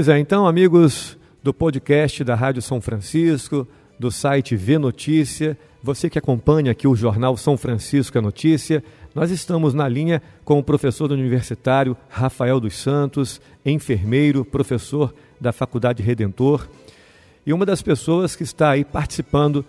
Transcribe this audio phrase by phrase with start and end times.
[0.00, 6.08] Pois é, então, amigos do podcast da Rádio São Francisco, do site V Notícia, você
[6.08, 8.82] que acompanha aqui o jornal São Francisco é Notícia,
[9.14, 16.02] nós estamos na linha com o professor universitário Rafael dos Santos, enfermeiro, professor da Faculdade
[16.02, 16.66] Redentor,
[17.44, 19.62] e uma das pessoas que está aí participando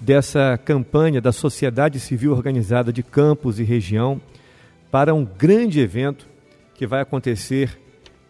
[0.00, 4.20] dessa campanha da sociedade civil organizada de Campos e região
[4.90, 6.26] para um grande evento
[6.74, 7.78] que vai acontecer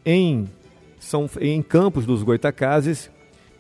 [0.05, 0.47] em,
[0.99, 3.11] São, em Campos dos Goitacazes,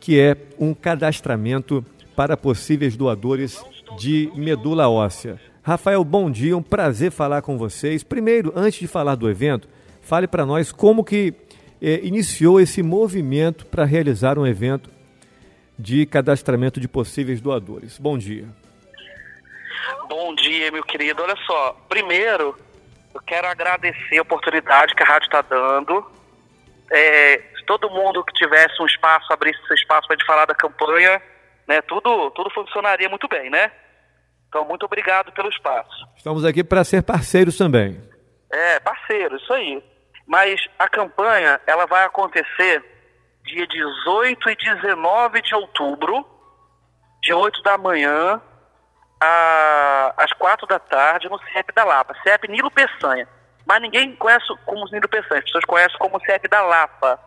[0.00, 3.62] que é um cadastramento para possíveis doadores
[3.98, 5.40] de medula óssea.
[5.62, 8.02] Rafael, bom dia, um prazer falar com vocês.
[8.02, 9.68] Primeiro, antes de falar do evento,
[10.00, 11.34] fale para nós como que
[11.82, 14.90] eh, iniciou esse movimento para realizar um evento
[15.78, 17.98] de cadastramento de possíveis doadores.
[17.98, 18.46] Bom dia.
[20.09, 21.23] Bom dia, meu querido.
[21.23, 22.56] Olha só, primeiro,
[23.12, 26.15] eu quero agradecer a oportunidade que a rádio está dando.
[26.92, 30.46] É, se todo mundo que tivesse um espaço, abrisse esse espaço para a gente falar
[30.46, 31.20] da campanha,
[31.66, 33.73] né, tudo, tudo funcionaria muito bem, né?
[34.48, 36.07] Então, muito obrigado pelo espaço.
[36.16, 38.01] Estamos aqui para ser parceiros também.
[38.51, 39.82] É, parceiro, isso aí.
[40.26, 42.84] Mas a campanha, ela vai acontecer
[43.45, 46.26] dia 18 e 19 de outubro,
[47.23, 48.40] de 8 da manhã
[49.20, 52.14] a, às 4 da tarde, no CEP da Lapa.
[52.23, 53.29] CEP Nilo Peçanha.
[53.66, 57.20] Mas ninguém conhece como Nilo Peçanha, as pessoas conhecem como CEP da Lapa.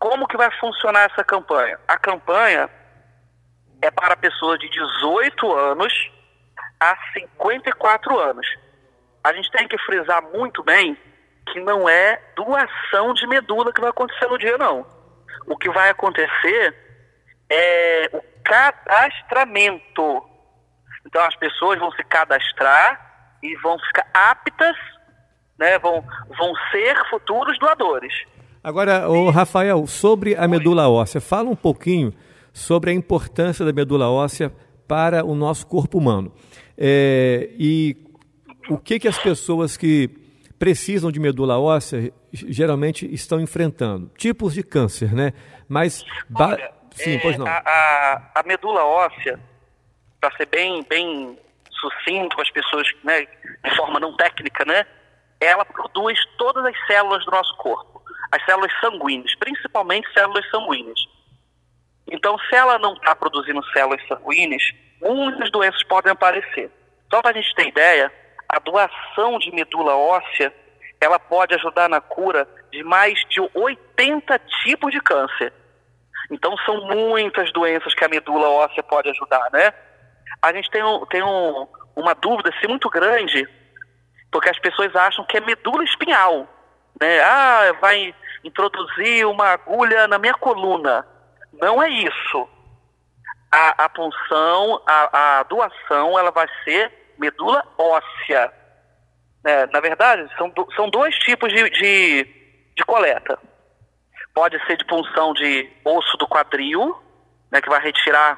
[0.00, 1.78] Como que vai funcionar essa campanha?
[1.86, 2.68] A campanha
[3.82, 5.92] é para pessoas de 18 anos
[6.80, 8.46] a 54 anos.
[9.22, 10.96] A gente tem que frisar muito bem
[11.52, 14.86] que não é doação de medula que vai acontecer no dia, não
[15.46, 16.74] o que vai acontecer
[17.50, 20.24] é o cadastramento.
[21.06, 24.76] Então as pessoas vão se cadastrar e vão ficar aptas,
[25.58, 26.04] né, vão,
[26.36, 28.12] vão ser futuros doadores.
[28.62, 32.12] Agora, o Rafael, sobre a medula óssea, fala um pouquinho
[32.52, 34.52] sobre a importância da medula óssea
[34.88, 36.32] para o nosso corpo humano.
[36.76, 37.96] É, e
[38.68, 40.08] o que, que as pessoas que
[40.58, 44.10] precisam de medula óssea geralmente estão enfrentando.
[44.16, 45.32] Tipos de câncer, né?
[45.68, 46.04] Mas.
[46.34, 47.46] Olha, Sim, é, pois não.
[47.46, 49.38] A, a, a medula óssea,
[50.20, 51.38] para ser bem, bem
[51.70, 53.26] sucinto com as pessoas, né,
[53.64, 54.86] de forma não técnica, né?
[55.44, 61.00] Ela produz todas as células do nosso corpo, as células sanguíneas, principalmente células sanguíneas.
[62.10, 64.62] Então, se ela não está produzindo células sanguíneas,
[65.00, 66.70] muitas doenças podem aparecer.
[67.10, 68.12] Só para a gente ter ideia,
[68.48, 70.52] a doação de medula óssea
[71.00, 75.52] ela pode ajudar na cura de mais de 80 tipos de câncer.
[76.30, 79.72] Então são muitas doenças que a medula óssea pode ajudar, né?
[80.40, 83.46] A gente tem, um, tem um, uma dúvida assim, muito grande,
[84.34, 86.48] porque as pessoas acham que é medula espinhal,
[87.00, 87.20] né?
[87.20, 88.12] Ah, vai
[88.42, 91.06] introduzir uma agulha na minha coluna.
[91.52, 92.48] Não é isso.
[93.52, 98.52] A, a punção, a, a doação, ela vai ser medula óssea.
[99.44, 102.24] É, na verdade, são, são dois tipos de, de,
[102.76, 103.38] de, coleta.
[104.34, 107.00] Pode ser de punção de osso do quadril,
[107.52, 108.36] né, que vai retirar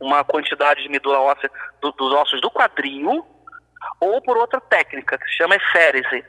[0.00, 1.50] uma quantidade de medula óssea
[1.82, 3.26] do, dos ossos do quadril,
[4.00, 6.24] ou por outra técnica, que se chama eférese,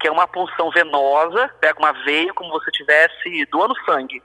[0.00, 4.22] que é uma punção venosa, pega uma veia como se você estivesse doando sangue.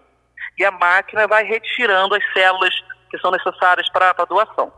[0.58, 2.74] E a máquina vai retirando as células
[3.10, 4.72] que são necessárias para a doação.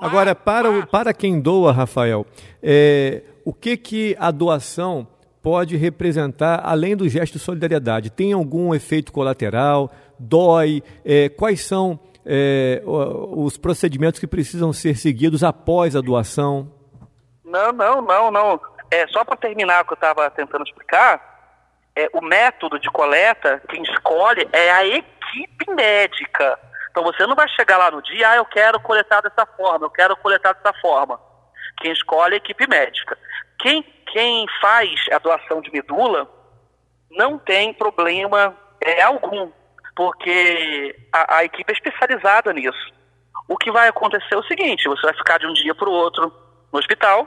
[0.00, 2.24] Agora, para, o, para quem doa, Rafael,
[2.62, 5.08] é, o que, que a doação
[5.42, 8.10] pode representar além do gesto de solidariedade?
[8.10, 9.90] Tem algum efeito colateral?
[10.18, 10.82] Dói?
[11.04, 16.77] É, quais são é, os procedimentos que precisam ser seguidos após a doação?
[17.48, 18.60] Não, não, não, não.
[18.90, 21.20] É, só para terminar o que eu estava tentando explicar,
[21.96, 26.58] é, o método de coleta, quem escolhe é a equipe médica.
[26.90, 29.90] Então você não vai chegar lá no dia, ah, eu quero coletar dessa forma, eu
[29.90, 31.18] quero coletar dessa forma.
[31.80, 33.16] Quem escolhe é a equipe médica.
[33.58, 33.82] Quem,
[34.12, 36.28] quem faz a doação de medula
[37.10, 39.50] não tem problema é, algum,
[39.96, 42.92] porque a, a equipe é especializada nisso.
[43.48, 45.92] O que vai acontecer é o seguinte: você vai ficar de um dia para o
[45.92, 46.32] outro
[46.72, 47.26] no hospital,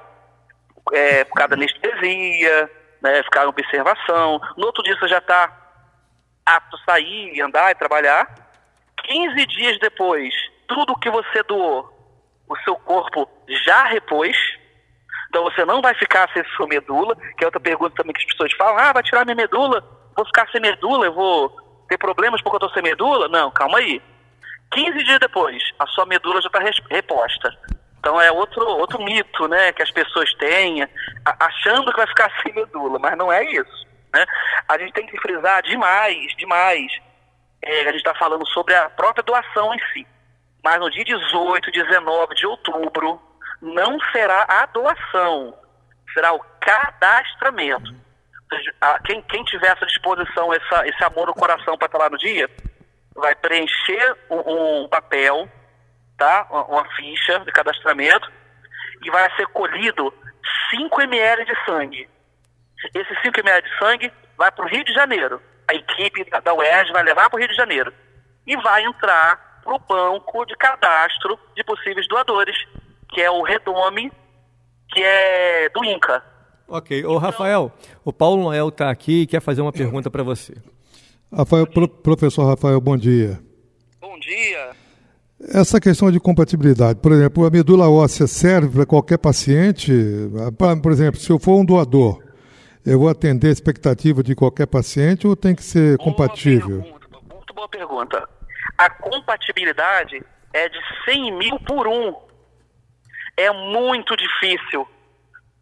[0.93, 2.69] é, por causa da anestesia,
[3.01, 4.39] né, ficar em observação.
[4.57, 5.51] No outro dia você já está
[6.45, 8.27] apto a sair, andar e trabalhar.
[9.03, 10.33] 15 dias depois,
[10.67, 11.89] tudo que você doou,
[12.47, 13.29] o seu corpo
[13.65, 14.37] já repôs.
[15.29, 18.27] Então você não vai ficar sem sua medula, que é outra pergunta também que as
[18.27, 19.83] pessoas falam: ah, vai tirar minha medula,
[20.15, 21.49] vou ficar sem medula, eu vou
[21.87, 23.27] ter problemas porque eu estou sem medula?
[23.27, 24.01] Não, calma aí.
[24.71, 27.57] 15 dias depois, a sua medula já está reposta.
[28.01, 30.87] Então é outro, outro mito, né, que as pessoas têm,
[31.23, 33.87] achando que vai ficar sem medula, mas não é isso.
[34.11, 34.25] Né?
[34.67, 36.91] A gente tem que frisar demais, demais.
[37.61, 40.07] É, a gente está falando sobre a própria doação em si.
[40.63, 43.21] Mas no dia 18, 19 de outubro,
[43.61, 45.55] não será a doação,
[46.11, 47.91] será o cadastramento.
[47.91, 48.73] Ou seja,
[49.05, 52.49] quem, quem tiver essa disposição, essa, esse amor no coração para estar lá no dia,
[53.15, 55.47] vai preencher um, um papel,
[56.21, 56.45] tá?
[56.51, 58.31] Uma, uma, ficha de cadastramento,
[59.03, 60.13] e vai ser colhido
[60.69, 62.07] 5 ml de sangue.
[62.93, 65.41] Esse 5 ml de sangue vai para o Rio de Janeiro.
[65.67, 67.91] A equipe da UERJ vai levar para o Rio de Janeiro.
[68.45, 72.55] E vai entrar para o banco de cadastro de possíveis doadores,
[73.09, 74.11] que é o Redome,
[74.93, 76.23] que é do INCA.
[76.67, 77.03] Ok.
[77.03, 77.71] Ô, Rafael,
[78.05, 80.53] o Paulo Noel está aqui e quer fazer uma pergunta para você.
[81.33, 83.39] Rafael, pro, professor Rafael, bom dia.
[83.99, 84.80] Bom dia.
[85.49, 89.91] Essa questão de compatibilidade, por exemplo, a medula óssea serve para qualquer paciente?
[90.81, 92.21] Por exemplo, se eu for um doador,
[92.85, 96.81] eu vou atender a expectativa de qualquer paciente ou tem que ser boa compatível?
[96.81, 98.29] Pergunta, muito boa pergunta.
[98.77, 100.23] A compatibilidade
[100.53, 102.15] é de 100 mil por um.
[103.35, 104.87] É muito difícil.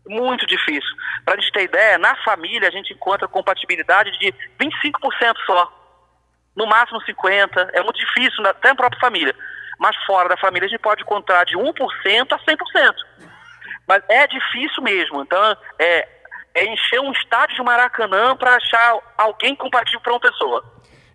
[0.08, 0.90] Muito difícil.
[1.24, 5.72] Para a gente ter ideia, na família a gente encontra compatibilidade de 25% só.
[6.56, 7.70] No máximo 50%.
[7.74, 9.36] É muito difícil, até na própria família.
[9.80, 11.72] Mas fora da família a gente pode encontrar de 1%
[12.32, 12.94] a 100%.
[13.88, 15.22] Mas é difícil mesmo.
[15.22, 16.08] Então, é,
[16.54, 20.64] é encher um estádio de Maracanã para achar alguém compatível para uma pessoa.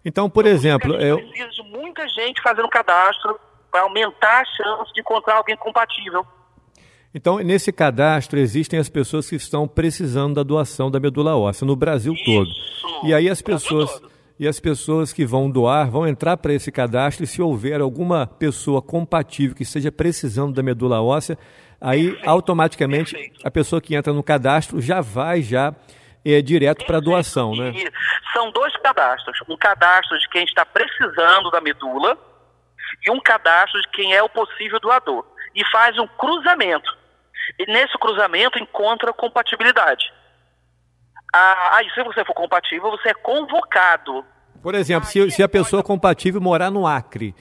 [0.05, 3.39] Então, por então, exemplo, eu precisa de muita gente fazendo cadastro
[3.71, 6.27] para aumentar a chance de encontrar alguém compatível.
[7.15, 11.77] Então, nesse cadastro existem as pessoas que estão precisando da doação da medula óssea no
[11.77, 12.51] Brasil Isso, todo.
[13.07, 14.03] E aí as pessoas
[14.39, 18.27] e as pessoas que vão doar vão entrar para esse cadastro e se houver alguma
[18.27, 21.39] pessoa compatível que esteja precisando da medula óssea,
[21.81, 23.47] aí perfeito, automaticamente perfeito.
[23.47, 25.75] a pessoa que entra no cadastro já vai já
[26.25, 27.73] é, direto para a doação, né?
[28.33, 32.19] São dois cadastros, um cadastro de quem está precisando da medula
[33.07, 35.25] e um cadastro de quem é o possível doador.
[35.55, 36.91] E faz um cruzamento.
[37.59, 40.11] E nesse cruzamento encontra compatibilidade.
[41.37, 44.25] Ah, aí se você for compatível, você é convocado.
[44.63, 47.35] Por exemplo, se, se a pessoa compatível morar no Acre,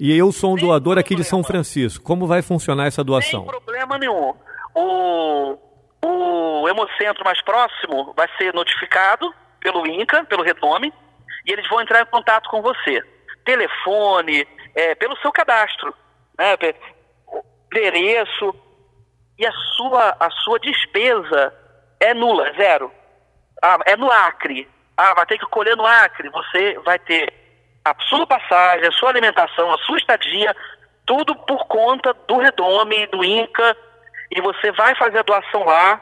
[0.00, 2.02] e eu sou um Sem doador aqui de São Francisco.
[2.02, 3.42] Como vai funcionar essa doação?
[3.42, 4.34] Sem problema nenhum.
[4.74, 5.58] O,
[6.02, 9.30] o Hemocentro mais próximo vai ser notificado
[9.60, 10.90] pelo INCA, pelo Retome,
[11.46, 13.02] e eles vão entrar em contato com você.
[13.44, 15.94] Telefone, é, pelo seu cadastro,
[16.38, 16.56] né,
[17.70, 18.54] endereço,
[19.38, 21.52] e a sua, a sua despesa
[22.00, 22.90] é nula, zero.
[23.64, 24.68] Ah, é no Acre.
[24.94, 26.28] Ah, vai ter que colher no Acre.
[26.28, 27.32] Você vai ter
[27.82, 30.54] a sua passagem, a sua alimentação, a sua estadia,
[31.06, 33.74] tudo por conta do Redome, do INCA,
[34.30, 35.98] e você vai fazer a doação lá.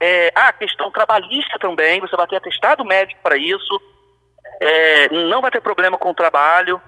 [0.00, 3.80] É, ah, questão trabalhista também, você vai ter atestado médico para isso,
[4.58, 6.80] é, não vai ter problema com o trabalho.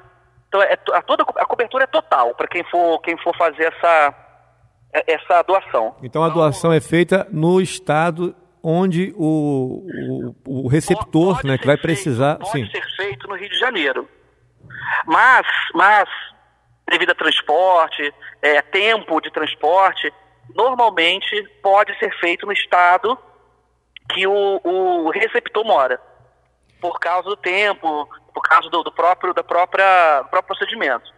[0.49, 4.15] Então, é, a, toda, a cobertura é total para quem for, quem for fazer essa,
[5.07, 5.97] essa doação.
[6.03, 9.87] Então, a doação é feita no estado onde o,
[10.47, 12.39] o, o receptor né, que vai precisar.
[12.39, 12.71] Feito, pode sim.
[12.71, 14.09] ser feito no Rio de Janeiro.
[15.07, 16.09] Mas, mas
[16.89, 20.11] devido a transporte, é, tempo de transporte,
[20.55, 23.19] normalmente pode ser feito no estado
[24.11, 26.01] que o, o receptor mora,
[26.81, 31.13] por causa do tempo, por causa do, do próprio, da própria, do próprio procedimento.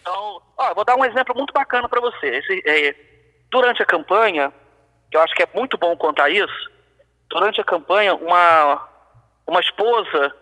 [0.00, 2.26] Então, ó, vou dar um exemplo muito bacana para você.
[2.26, 2.94] Esse, é,
[3.50, 4.52] durante a campanha,
[5.12, 6.70] eu acho que é muito bom contar isso,
[7.32, 8.88] durante a campanha, uma,
[9.46, 10.34] uma esposa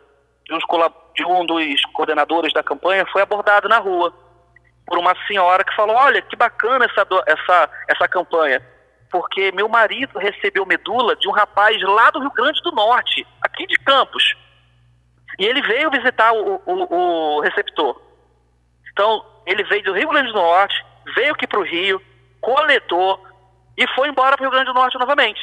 [0.45, 0.59] de,
[1.15, 4.12] de um dos coordenadores da campanha foi abordada na rua
[4.87, 8.61] por uma senhora que falou: Olha, que bacana essa, essa, essa campanha,
[9.11, 13.67] porque meu marido recebeu medula de um rapaz lá do Rio Grande do Norte, aqui
[13.67, 14.35] de Campos.
[15.39, 18.00] E ele veio visitar o, o, o receptor.
[18.93, 20.85] Então, ele veio do Rio Grande do Norte,
[21.15, 22.03] veio aqui para o Rio,
[22.41, 23.25] coletou
[23.77, 25.41] e foi embora para o Rio Grande do Norte novamente.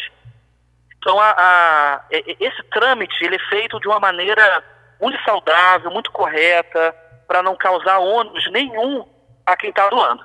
[0.98, 4.64] Então, a, a, esse trâmite ele é feito de uma maneira
[5.02, 6.94] muito saudável, muito correta,
[7.28, 9.06] para não causar ônus nenhum
[9.46, 10.24] a quem está doando.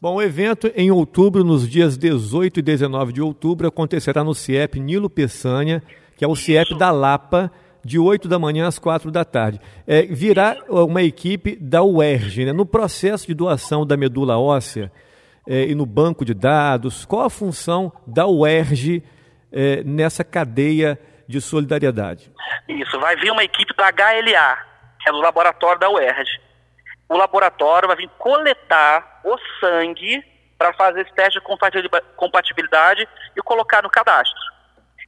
[0.00, 4.78] Bom, o evento em outubro, nos dias 18 e 19 de outubro, acontecerá no CIEP
[4.78, 5.82] Nilo Peçanha,
[6.16, 6.44] que é o Isso.
[6.44, 7.50] CIEP da Lapa,
[7.82, 9.60] de 8 da manhã às 4 da tarde.
[9.86, 12.52] É, virá uma equipe da UERJ, né?
[12.52, 14.92] no processo de doação da medula óssea
[15.46, 19.02] é, e no banco de dados, qual a função da UERJ
[19.52, 20.98] é, nessa cadeia
[21.28, 22.32] de solidariedade?
[22.68, 24.58] Isso, vai vir uma equipe do HLA,
[25.00, 26.40] que é do laboratório da UERJ.
[27.08, 30.22] O laboratório vai vir coletar o sangue
[30.58, 34.56] para fazer esse teste de compatibilidade e colocar no cadastro.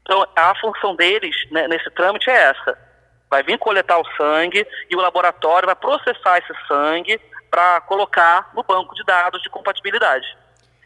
[0.02, 2.87] Então, a função deles né, nesse trâmite é essa.
[3.30, 7.20] Vai vir coletar o sangue e o laboratório vai processar esse sangue
[7.50, 10.26] para colocar no banco de dados de compatibilidade.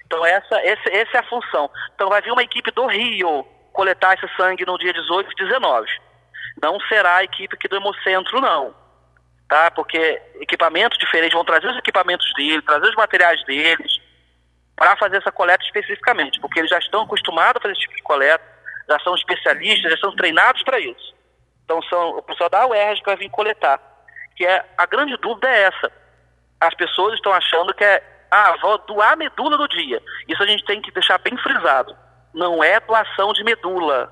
[0.06, 1.70] Então, essa, essa, essa é a função.
[1.94, 5.88] Então, vai vir uma equipe do Rio coletar esse sangue no dia 18 e 19.
[6.62, 8.74] Não será a equipe aqui do Hemocentro, não.
[9.48, 9.70] Tá?
[9.70, 14.00] Porque equipamentos diferentes vão trazer os equipamentos deles, trazer os materiais deles,
[14.76, 18.02] para fazer essa coleta especificamente, porque eles já estão acostumados a fazer esse tipo de
[18.02, 18.44] coleta,
[18.88, 21.11] já são especialistas, já são treinados para isso.
[21.64, 23.80] Então são o pessoal da UERJ que vai vir coletar.
[24.36, 25.92] Que é a grande dúvida é essa.
[26.60, 30.02] As pessoas estão achando que é ah, vou doar medula do dia.
[30.26, 31.94] Isso a gente tem que deixar bem frisado.
[32.32, 34.10] Não é doação de medula.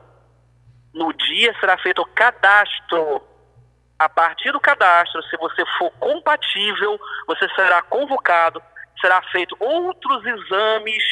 [0.92, 3.22] No dia será feito o cadastro.
[3.98, 8.62] A partir do cadastro, se você for compatível, você será convocado,
[9.00, 11.02] será feito outros exames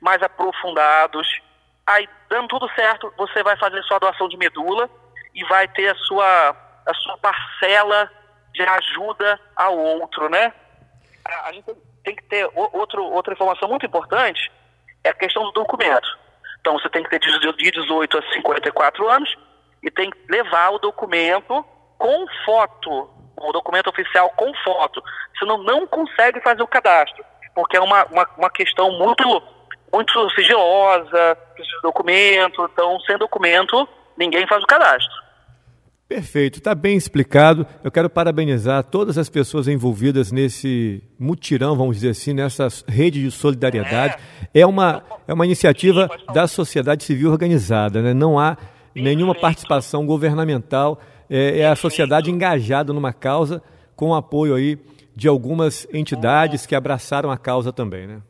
[0.00, 1.28] mais aprofundados.
[1.86, 4.90] Aí, dando tudo certo, você vai fazer sua doação de medula
[5.38, 8.10] e vai ter a sua, a sua parcela
[8.52, 10.52] de ajuda ao outro, né?
[11.44, 14.50] A, gente tem que ter outro, outra informação muito importante,
[15.04, 16.08] é a questão do documento.
[16.60, 19.36] Então, você tem que ter de 18 a 54 anos
[19.80, 21.64] e tem que levar o documento
[21.96, 25.00] com foto, o documento oficial com foto.
[25.38, 29.42] Senão, não consegue fazer o cadastro, porque é uma, uma, uma questão muito,
[29.92, 31.38] muito sigilosa,
[31.82, 32.68] documento.
[32.72, 35.27] Então, sem documento, ninguém faz o cadastro.
[36.08, 37.66] Perfeito, está bem explicado.
[37.84, 43.30] Eu quero parabenizar todas as pessoas envolvidas nesse mutirão, vamos dizer assim, nessa rede de
[43.30, 44.16] solidariedade.
[44.54, 48.14] É, é uma, é uma iniciativa da sociedade civil organizada, né?
[48.14, 48.56] não há
[48.94, 50.98] nenhuma participação governamental,
[51.28, 53.62] é, é a sociedade engajada numa causa
[53.94, 54.78] com o apoio aí
[55.14, 58.22] de algumas entidades que abraçaram a causa também, né?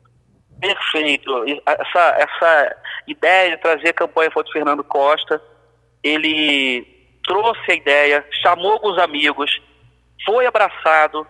[0.59, 1.31] Perfeito.
[1.65, 2.75] Essa, essa
[3.07, 5.41] ideia de trazer a campanha foi do Fernando Costa,
[6.03, 6.98] ele
[7.29, 9.61] trouxe a ideia, chamou alguns amigos,
[10.25, 11.27] foi abraçado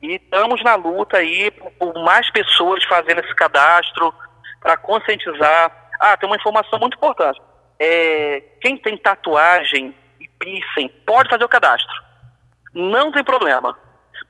[0.00, 4.14] e estamos na luta aí por mais pessoas fazendo esse cadastro
[4.60, 5.90] para conscientizar.
[5.98, 7.40] Ah, tem uma informação muito importante.
[7.80, 11.92] É, quem tem tatuagem e piercing pode fazer o cadastro.
[12.72, 13.76] Não tem problema.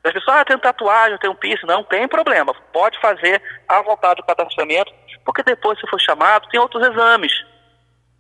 [0.03, 1.67] As pessoas, ah, tem tatuagem, tem um piercing.
[1.67, 2.55] Não tem problema.
[2.73, 4.91] Pode fazer à vontade o cadastramento,
[5.23, 7.33] porque depois, se for chamado, tem outros exames.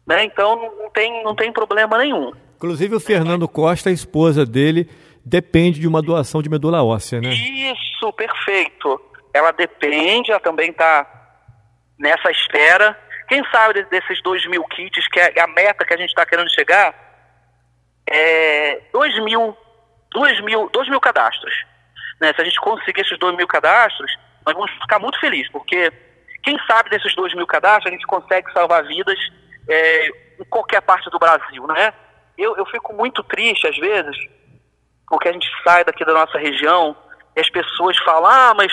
[0.07, 0.25] Né?
[0.25, 2.33] Então, não tem, não tem problema nenhum.
[2.59, 4.91] Inclusive o Fernando Costa, a esposa dele,
[5.25, 7.29] depende de uma doação de medula óssea, né?
[7.29, 9.01] Isso, perfeito.
[9.33, 11.07] Ela depende, ela também está
[11.97, 12.99] nessa espera.
[13.29, 16.51] Quem sabe desses dois mil kits, que é a meta que a gente está querendo
[16.51, 16.93] chegar,
[18.11, 19.57] é dois mil,
[20.11, 21.55] dois mil, dois mil cadastros.
[22.21, 22.33] Né?
[22.35, 24.11] Se a gente conseguir esses dois mil cadastros,
[24.45, 25.93] nós vamos ficar muito felizes, porque
[26.43, 29.19] quem sabe desses dois mil cadastros a gente consegue salvar vidas
[29.69, 30.09] é,
[30.41, 31.95] em qualquer parte do Brasil, né?
[32.39, 34.17] Eu, eu fico muito triste às vezes,
[35.09, 36.97] porque a gente sai daqui da nossa região
[37.37, 38.73] e as pessoas falam, ah, mas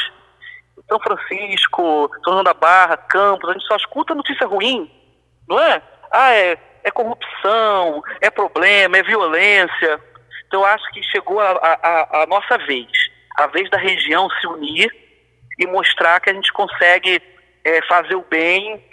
[0.87, 4.89] São Francisco, São João da Barra, Campos, a gente só escuta notícia ruim,
[5.47, 5.81] não é?
[6.11, 9.99] Ah, é, é corrupção, é problema, é violência.
[10.47, 12.87] Então eu acho que chegou a, a, a nossa vez,
[13.37, 14.89] a vez da região se unir
[15.57, 17.21] e mostrar que a gente consegue
[17.63, 18.83] é, fazer o bem,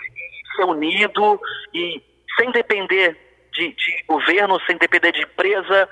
[0.57, 1.41] ser unido
[1.75, 2.03] e
[2.37, 5.89] sem depender de, de governo, sem depender de empresa,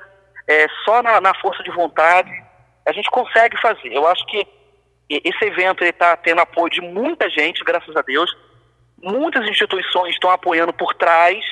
[0.48, 2.30] é, só na, na, força de vontade,
[2.86, 3.92] a gente consegue fazer.
[3.92, 4.46] Eu acho que
[5.08, 8.30] esse evento está tendo apoio de muita gente, graças a Deus.
[9.02, 11.44] Muitas instituições estão apoiando por trás,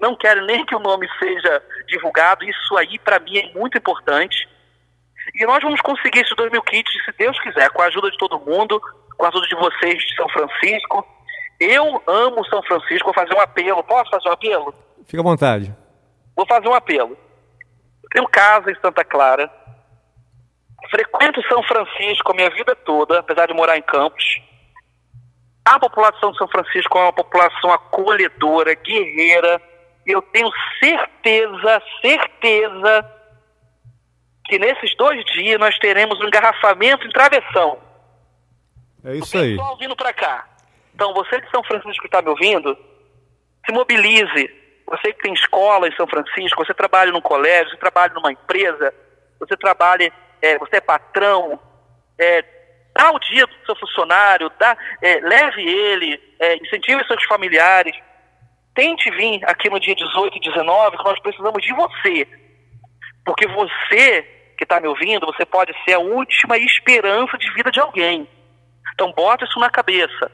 [0.00, 2.44] não querem nem que o nome seja divulgado.
[2.44, 4.48] Isso aí, para mim, é muito importante.
[5.34, 8.18] E nós vamos conseguir esses 2 mil kits, se Deus quiser, com a ajuda de
[8.18, 8.80] todo mundo,
[9.16, 11.06] com a ajuda de vocês de São Francisco.
[11.60, 13.82] Eu amo São Francisco, vou fazer um apelo.
[13.84, 14.74] Posso fazer um apelo?
[15.06, 15.74] Fica à vontade.
[16.36, 17.16] Vou fazer um apelo.
[18.02, 19.50] Eu tenho casa em Santa Clara.
[20.90, 24.40] Frequento São Francisco a minha vida toda, apesar de morar em Campos.
[25.64, 29.60] A população de São Francisco é uma população acolhedora, guerreira.
[30.06, 33.10] E eu tenho certeza, certeza,
[34.44, 37.78] que nesses dois dias nós teremos um engarrafamento em travessão.
[39.04, 39.56] É isso aí.
[39.56, 40.46] Pessoal vindo para cá.
[40.94, 42.76] Então, você de São Francisco que está me ouvindo,
[43.64, 48.12] se mobilize você que tem escola em São Francisco, você trabalha num colégio, você trabalha
[48.14, 48.92] numa empresa,
[49.38, 50.12] você trabalha,
[50.42, 51.58] é, você é patrão,
[52.18, 52.44] é,
[52.94, 57.96] dá o dia do seu funcionário, dá, é, leve ele, é, incentive seus familiares,
[58.74, 62.28] tente vir aqui no dia 18 e 19, que nós precisamos de você.
[63.24, 64.22] Porque você
[64.56, 68.28] que está me ouvindo, você pode ser a última esperança de vida de alguém.
[68.94, 70.30] Então bota isso na cabeça.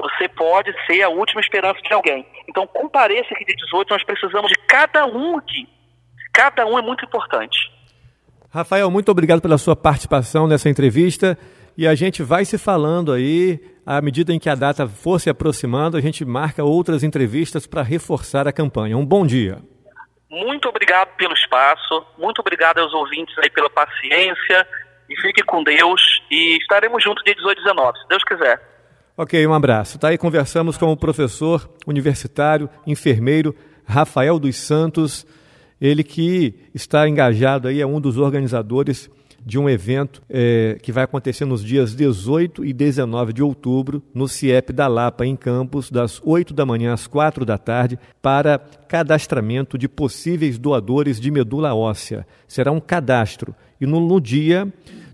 [0.00, 2.26] Você pode ser a última esperança de alguém.
[2.48, 5.68] Então, compareça aqui de 18, nós precisamos de cada um aqui.
[6.32, 7.70] Cada um é muito importante.
[8.52, 11.38] Rafael, muito obrigado pela sua participação nessa entrevista.
[11.76, 15.30] E a gente vai se falando aí, à medida em que a data for se
[15.30, 18.96] aproximando, a gente marca outras entrevistas para reforçar a campanha.
[18.96, 19.58] Um bom dia.
[20.30, 24.66] Muito obrigado pelo espaço, muito obrigado aos ouvintes aí pela paciência.
[25.08, 28.60] E fique com Deus e estaremos juntos dia 18 e 19, se Deus quiser.
[29.16, 29.98] Ok, um abraço.
[29.98, 35.26] Tá aí conversamos com o professor universitário, enfermeiro Rafael dos Santos,
[35.80, 39.10] ele que está engajado aí, é um dos organizadores
[39.44, 44.28] de um evento é, que vai acontecer nos dias 18 e 19 de outubro, no
[44.28, 49.78] CIEP da Lapa, em Campos, das 8 da manhã às 4 da tarde, para cadastramento
[49.78, 52.26] de possíveis doadores de medula óssea.
[52.46, 54.70] Será um cadastro e no, no dia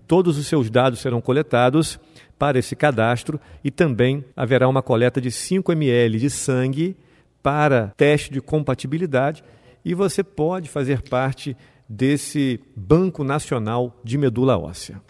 [0.07, 1.99] todos os seus dados serão coletados
[2.37, 6.95] para esse cadastro e também haverá uma coleta de 5 ml de sangue
[7.41, 9.43] para teste de compatibilidade
[9.83, 11.55] e você pode fazer parte
[11.87, 15.01] desse Banco Nacional de Medula Óssea.